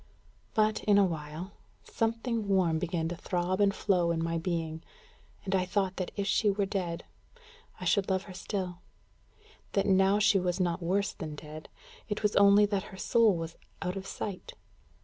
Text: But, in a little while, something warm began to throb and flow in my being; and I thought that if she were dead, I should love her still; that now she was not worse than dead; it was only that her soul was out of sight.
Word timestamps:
But, 0.55 0.83
in 0.85 0.97
a 0.97 1.03
little 1.03 1.15
while, 1.15 1.51
something 1.83 2.47
warm 2.47 2.79
began 2.79 3.07
to 3.09 3.15
throb 3.15 3.61
and 3.61 3.71
flow 3.71 4.09
in 4.09 4.23
my 4.23 4.39
being; 4.39 4.81
and 5.45 5.53
I 5.53 5.63
thought 5.63 5.97
that 5.97 6.09
if 6.17 6.25
she 6.25 6.49
were 6.49 6.65
dead, 6.65 7.05
I 7.79 7.85
should 7.85 8.09
love 8.09 8.23
her 8.23 8.33
still; 8.33 8.79
that 9.73 9.85
now 9.85 10.17
she 10.17 10.39
was 10.39 10.59
not 10.59 10.81
worse 10.81 11.13
than 11.13 11.35
dead; 11.35 11.69
it 12.09 12.23
was 12.23 12.35
only 12.35 12.65
that 12.65 12.85
her 12.89 12.97
soul 12.97 13.37
was 13.37 13.55
out 13.83 13.95
of 13.95 14.07
sight. 14.07 14.53